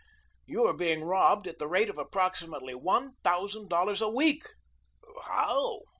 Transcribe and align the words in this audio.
You 0.47 0.63
are 0.65 0.73
being 0.73 1.03
robbed 1.03 1.45
at 1.47 1.59
the 1.59 1.67
rate 1.67 1.87
of 1.87 1.99
approximately 1.99 2.73
one 2.73 3.17
thousand 3.23 3.69
dollars 3.69 4.01
a 4.01 4.09
week." 4.09 4.43
"How?" 5.25 5.81